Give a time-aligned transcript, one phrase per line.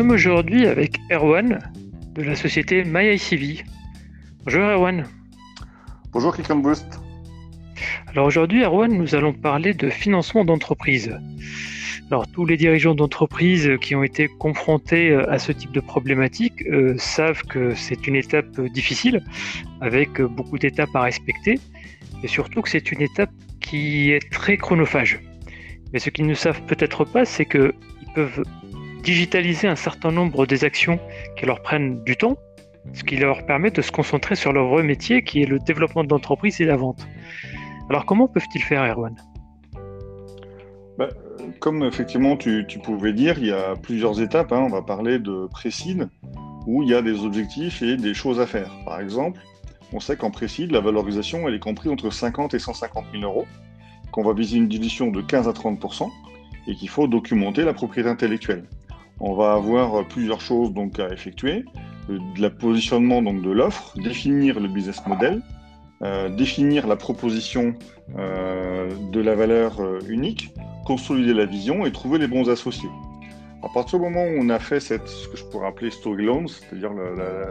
[0.00, 1.58] sommes aujourd'hui avec Erwan
[2.14, 3.64] de la société MyICV.
[4.46, 5.04] Bonjour Erwan.
[6.12, 6.86] Bonjour Boost.
[8.06, 11.14] Alors aujourd'hui Erwan, nous allons parler de financement d'entreprise.
[12.10, 16.94] Alors tous les dirigeants d'entreprise qui ont été confrontés à ce type de problématique euh,
[16.96, 19.22] savent que c'est une étape difficile
[19.82, 21.60] avec beaucoup d'étapes à respecter
[22.22, 25.20] et surtout que c'est une étape qui est très chronophage.
[25.92, 27.74] Mais ce qu'ils ne savent peut-être pas, c'est qu'ils
[28.14, 28.42] peuvent
[29.02, 30.98] digitaliser un certain nombre des actions
[31.36, 32.36] qui leur prennent du temps,
[32.92, 36.04] ce qui leur permet de se concentrer sur leur vrai métier qui est le développement
[36.04, 37.06] de l'entreprise et la vente.
[37.88, 39.16] Alors comment peuvent-ils faire, Erwan?
[40.98, 41.08] Bah,
[41.58, 44.52] Comme effectivement tu, pouvais dire, il y a plusieurs étapes.
[44.52, 44.62] Hein.
[44.66, 46.08] On va parler de précide,
[46.66, 48.70] où il y a des objectifs et des choses à faire.
[48.84, 49.40] Par exemple,
[49.92, 53.46] on sait qu'en précide, la valorisation, elle est comprise entre 50 et 150 000 euros,
[54.12, 56.08] qu'on va viser une dilution de 15 à 30%
[56.66, 58.64] et qu'il faut documenter la propriété intellectuelle
[59.20, 61.64] on va avoir plusieurs choses donc à effectuer.
[62.08, 65.42] De la positionnement donc de l'offre, définir le business model,
[66.02, 67.74] euh, définir la proposition
[68.18, 70.50] euh, de la valeur euh, unique,
[70.86, 72.88] consolider la vision et trouver les bons associés.
[73.62, 76.46] À partir du moment où on a fait ce que je pourrais appeler story loans,
[76.46, 76.92] c'est-à-dire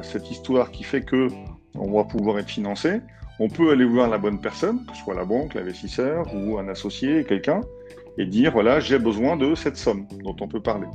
[0.00, 1.28] cette histoire qui fait que
[1.74, 3.02] on va pouvoir être financé,
[3.38, 6.68] on peut aller voir la bonne personne, que ce soit la banque, l'investisseur ou un
[6.68, 7.60] associé, quelqu'un,
[8.16, 10.86] et dire voilà, j'ai besoin de cette somme dont on peut parler.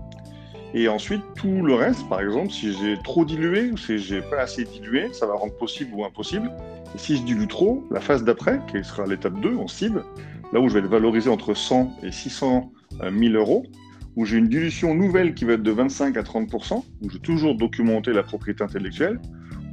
[0.75, 4.41] Et ensuite, tout le reste, par exemple, si j'ai trop dilué ou si j'ai pas
[4.41, 6.51] assez dilué, ça va rendre possible ou impossible.
[6.95, 10.03] Et si je dilue trop, la phase d'après, qui sera l'étape 2 en cible,
[10.51, 13.65] là où je vais le valoriser entre 100 et 600 000 euh, euros,
[14.15, 17.19] où j'ai une dilution nouvelle qui va être de 25 à 30% où je vais
[17.19, 19.19] toujours documenter la propriété intellectuelle,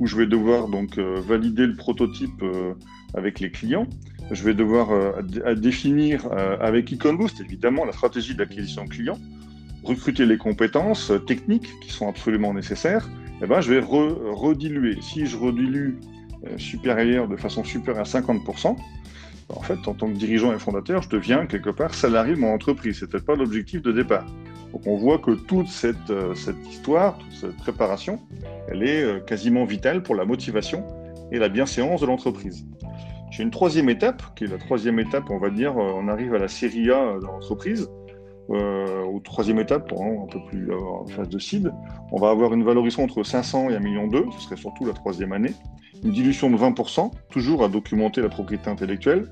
[0.00, 2.74] où je vais devoir donc euh, valider le prototype euh,
[3.14, 3.86] avec les clients.
[4.30, 5.24] Je vais devoir
[5.56, 9.18] définir avec EconBoost, évidemment, la stratégie d'acquisition client
[9.84, 13.08] recruter les compétences techniques qui sont absolument nécessaires,
[13.42, 14.98] eh ben, je vais rediluer.
[15.00, 15.98] Si je redilue
[16.46, 18.82] euh, supérieur de façon supérieure à 50%, ben,
[19.48, 22.52] en fait, en tant que dirigeant et fondateur, je deviens quelque part salarié de mon
[22.52, 22.98] entreprise.
[22.98, 24.26] Ce n'était pas l'objectif de départ.
[24.72, 26.34] Donc on voit que toute cette, euh,
[26.68, 28.20] histoire, toute cette préparation,
[28.68, 30.84] elle est euh, quasiment vitale pour la motivation
[31.32, 32.66] et la bienséance de l'entreprise.
[33.30, 36.38] J'ai une troisième étape, qui est la troisième étape, on va dire, on arrive à
[36.38, 37.88] la série A de l'entreprise
[38.48, 41.72] euh, troisième étape, un peu plus euh, en phase de seed,
[42.10, 45.32] on va avoir une valorisation entre 500 et 1,2 million, ce serait surtout la troisième
[45.32, 45.54] année,
[46.02, 49.30] une dilution de 20%, toujours à documenter la propriété intellectuelle.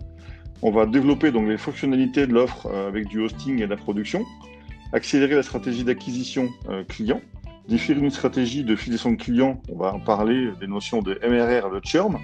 [0.62, 3.76] On va développer donc les fonctionnalités de l'offre euh, avec du hosting et de la
[3.76, 4.24] production,
[4.92, 7.20] accélérer la stratégie d'acquisition euh, client,
[7.68, 11.66] définir une stratégie de fidélisation de clients, on va en parler des notions de MRR
[11.66, 12.18] et de churn,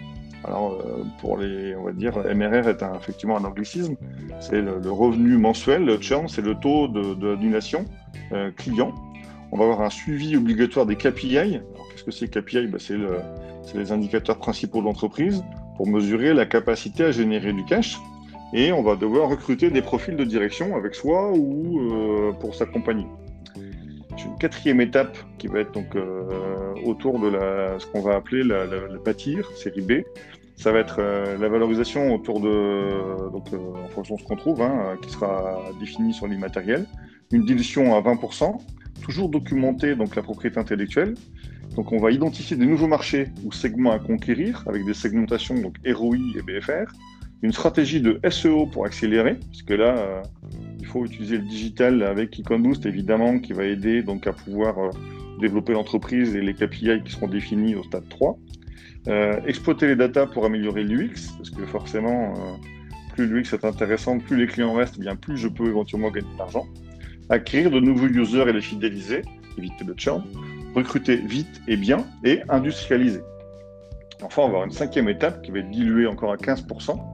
[0.45, 3.97] alors, euh, pour les, on va dire, MRR est effectivement un anglicisme.
[4.41, 5.85] C'est le, revenu mensuel.
[5.85, 7.85] Le churn, c'est le taux d'annulation
[8.31, 8.93] de, euh, client.
[9.53, 11.61] On va avoir un suivi obligatoire des KPI.
[11.91, 13.19] Qu'est-ce que c'est KPI ben, C'est le,
[13.75, 15.43] les indicateurs principaux de l'entreprise
[15.77, 17.99] pour mesurer la capacité à générer du cash.
[18.53, 23.07] Et on va devoir recruter des profils de direction avec soi ou euh, pour s'accompagner.
[24.25, 25.97] Une quatrième étape qui va être donc
[26.85, 27.31] autour de
[27.79, 29.93] ce qu'on va appeler la, la, bâtir, série B,
[30.57, 34.37] ça va être euh, la valorisation autour de, donc, euh, en fonction de ce qu'on
[34.37, 36.87] trouve, hein, qui sera définie sur l'immatériel,
[37.33, 38.61] une dilution à 20%,
[39.03, 41.15] toujours documenter donc, la propriété intellectuelle.
[41.75, 45.75] Donc on va identifier des nouveaux marchés ou segments à conquérir avec des segmentations donc
[45.85, 46.93] ROI et BFR,
[47.43, 50.23] une stratégie de SEO pour accélérer, puisque là, euh,
[50.85, 54.91] il faut utiliser le digital avec EconBoost évidemment, qui va aider donc à pouvoir
[55.41, 58.39] développer l'entreprise et les KPI qui seront définis au stade 3.
[59.09, 64.19] Euh, exploiter les datas pour améliorer l'UX, parce que forcément, euh, plus l'UX est intéressant,
[64.19, 66.67] plus les clients restent, bien plus je peux éventuellement gagner de l'argent.
[67.31, 69.23] Acquérir de nouveaux users et les fidéliser,
[69.57, 70.23] éviter le churn.
[70.75, 73.23] Recruter vite et bien et industrialiser.
[74.23, 77.14] Enfin, on va avoir une cinquième étape qui va être diluée encore à 15%.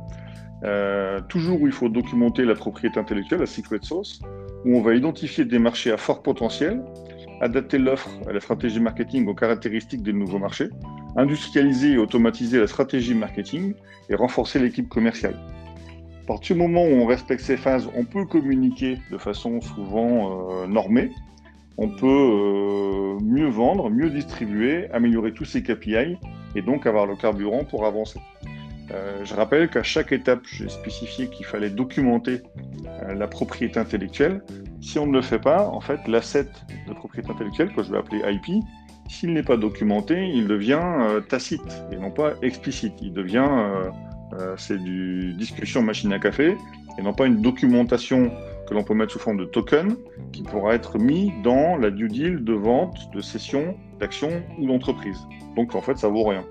[0.62, 4.20] Euh, toujours où il faut documenter la propriété intellectuelle, la secret sauce,
[4.64, 6.82] où on va identifier des marchés à fort potentiel,
[7.40, 10.68] adapter l'offre à la stratégie marketing aux caractéristiques des nouveaux marchés,
[11.16, 13.74] industrialiser et automatiser la stratégie marketing
[14.10, 15.36] et renforcer l'équipe commerciale.
[16.24, 20.62] À partir du moment où on respecte ces phases, on peut communiquer de façon souvent
[20.62, 21.10] euh, normée,
[21.78, 26.18] on peut euh, mieux vendre, mieux distribuer, améliorer tous ces KPI
[26.54, 28.20] et donc avoir le carburant pour avancer.
[28.92, 32.42] Euh, je rappelle qu'à chaque étape, j'ai spécifié qu'il fallait documenter
[33.14, 34.42] la propriété intellectuelle.
[34.80, 36.48] Si on ne le fait pas, en fait, l'asset
[36.88, 38.64] de propriété intellectuelle, que je vais appeler IP,
[39.10, 42.94] s'il n'est pas documenté, il devient euh, tacite et non pas explicite.
[43.02, 43.90] Il devient, euh,
[44.38, 46.56] euh, c'est du discussion machine à café
[46.96, 48.30] et non pas une documentation
[48.68, 49.96] que l'on peut mettre sous forme de token
[50.32, 55.18] qui pourra être mis dans la due deal de vente, de cession, d'action ou d'entreprise.
[55.56, 56.44] Donc en fait, ça vaut rien.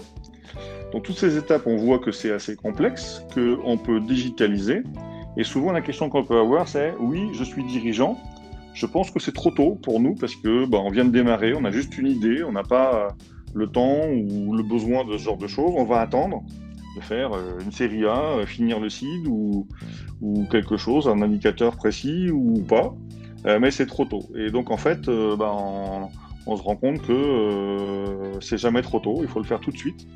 [0.92, 4.84] Dans toutes ces étapes, on voit que c'est assez complexe, qu'on peut digitaliser.
[5.38, 8.18] Et souvent, la question qu'on peut avoir, c'est oui, je suis dirigeant.
[8.74, 11.54] Je pense que c'est trop tôt pour nous parce que bah, on vient de démarrer,
[11.54, 13.10] on a juste une idée, on n'a pas
[13.54, 15.74] le temps ou le besoin de ce genre de choses.
[15.76, 16.44] On va attendre
[16.96, 19.68] de faire euh, une série A, euh, finir le seed ou,
[20.22, 22.94] ou quelque chose, un indicateur précis ou pas.
[23.46, 24.24] Euh, mais c'est trop tôt.
[24.36, 25.06] Et donc en fait,
[25.38, 25.56] bah,
[26.46, 29.20] on, se rend compte que c'est jamais trop tôt.
[29.22, 30.08] Il faut le faire tout de suite.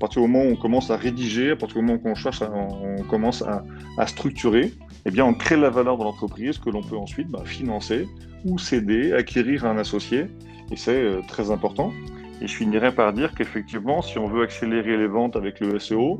[0.00, 3.04] À partir du moment où on commence à rédiger, à partir du moment où on
[3.04, 4.72] commence à, structurer,
[5.04, 8.08] eh on crée la valeur de l'entreprise que l'on peut ensuite bah, financer
[8.46, 10.28] ou céder, acquérir un associé.
[10.72, 11.92] Et c'est très important.
[12.40, 16.16] Et je finirai par dire qu'effectivement, si on veut accélérer les ventes avec le SEO,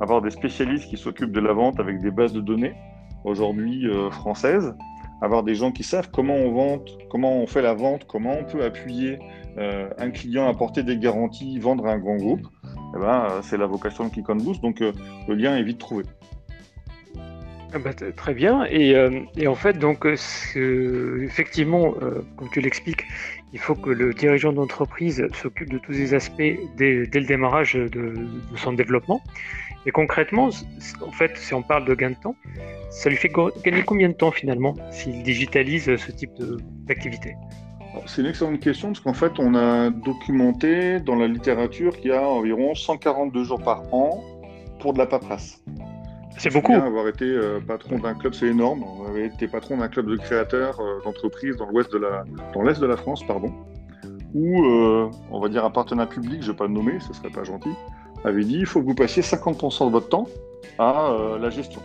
[0.00, 2.74] avoir des spécialistes qui s'occupent de la vente avec des bases de données,
[3.24, 4.76] aujourd'hui euh, françaises,
[5.22, 8.44] avoir des gens qui savent comment on vente, comment on fait la vente, comment on
[8.44, 9.18] peut appuyer
[9.58, 12.46] euh, un client, apporter des garanties, vendre à un grand groupe,
[12.94, 15.78] eh ben, euh, c'est la vocation de Click on Boost, donc le lien est vite
[15.78, 16.04] trouvé.
[17.72, 18.64] Ah bah, très bien.
[18.70, 18.94] Et,
[19.46, 20.06] en fait, donc,
[20.54, 21.94] effectivement,
[22.36, 23.04] comme tu l'expliques,
[23.52, 28.14] il faut que le dirigeant d'entreprise s'occupe de tous ces aspects dès, le démarrage de,
[28.54, 29.20] son développement.
[29.86, 30.50] Et concrètement,
[31.02, 32.36] en fait, si on parle de gain de temps,
[32.90, 33.30] ça lui fait
[33.64, 36.32] gagner combien de temps finalement s'il digitalise ce type
[36.86, 37.34] d'activité?
[38.06, 42.14] C'est une excellente question parce qu'en fait, on a documenté dans la littérature qu'il y
[42.14, 44.22] a environ 142 jours par an
[44.80, 45.62] pour de la paperasse.
[46.36, 46.72] C'est beaucoup.
[46.72, 48.82] Avoir été euh, patron d'un club, c'est énorme.
[48.82, 52.62] On avait été patron d'un club de créateurs euh, d'entreprises dans l'ouest de la, dans
[52.62, 53.52] l'est de la France, pardon,
[54.34, 57.12] où euh, on va dire un partenaire public, je ne vais pas le nommer, ce
[57.12, 57.70] serait pas gentil,
[58.24, 60.26] avait dit il faut que vous passiez 50% de votre temps
[60.78, 61.80] à la gestion.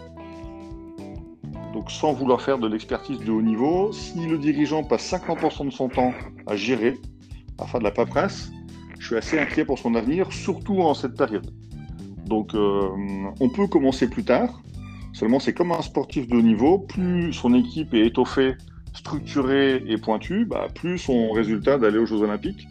[1.89, 5.89] Sans vouloir faire de l'expertise de haut niveau, si le dirigeant passe 50% de son
[5.89, 6.13] temps
[6.45, 6.93] à gérer,
[7.57, 8.51] à faire de la paperasse,
[8.99, 11.51] je suis assez inquiet pour son avenir, surtout en cette période.
[12.27, 12.89] Donc euh,
[13.39, 14.61] on peut commencer plus tard.
[15.13, 16.77] Seulement, c'est comme un sportif de haut niveau.
[16.77, 18.53] Plus son équipe est étoffée,
[18.93, 22.67] structurée et pointue, bah, plus son résultat d'aller aux Jeux Olympiques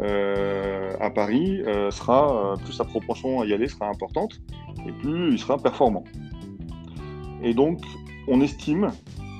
[0.00, 4.40] euh, à Paris euh, sera, plus sa proportion à y aller sera importante
[4.86, 6.04] et plus il sera performant.
[7.42, 7.80] Et donc,
[8.30, 8.90] on estime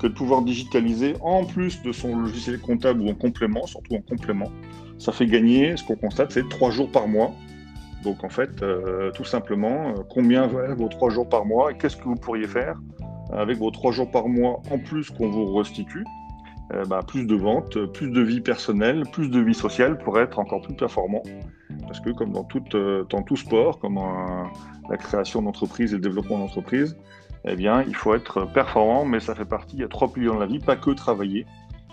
[0.01, 4.01] que de pouvoir digitaliser en plus de son logiciel comptable ou en complément, surtout en
[4.01, 4.51] complément,
[4.97, 7.33] ça fait gagner, ce qu'on constate, c'est trois jours par mois
[8.03, 11.77] donc en fait, euh, tout simplement, euh, combien valent vos trois jours par mois et
[11.77, 12.79] qu'est-ce que vous pourriez faire
[13.31, 16.03] avec vos trois jours par mois en plus qu'on vous restitue?
[16.73, 20.39] Euh, bah, Plus de ventes, plus de vie personnelle, plus de vie sociale pour être
[20.39, 21.21] encore plus performant.
[21.83, 23.99] Parce que comme dans, tout sport, comme
[24.89, 26.97] la création d'entreprise et le développement d'entreprise,
[27.45, 30.27] eh bien, il faut être performant, mais ça fait partie, il y a trois piliers
[30.27, 31.45] dans la vie, pas que travailler.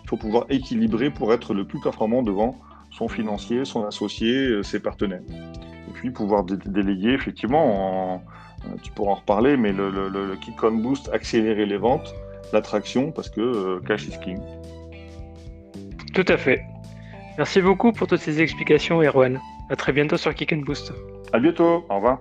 [0.05, 2.55] Il faut pouvoir équilibrer pour être le plus performant devant
[2.91, 5.21] son financier, son associé, ses partenaires
[5.99, 8.23] puis pouvoir déléguer, effectivement,
[8.65, 12.15] euh, tu pourras en reparler, mais le, le, kick on boost, accélérer les ventes,
[12.53, 14.39] l'attraction, parce que euh, cash is king.
[16.15, 16.62] Tout à fait.
[17.37, 19.41] Merci beaucoup pour toutes ces explications, Erwan.
[19.71, 20.93] À très bientôt sur Kick and Boost.
[21.33, 21.85] À bientôt.
[21.89, 22.21] Au revoir.